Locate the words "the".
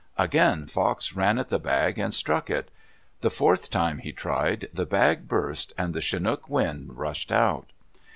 1.49-1.59, 3.19-3.29, 4.73-4.87, 5.93-6.01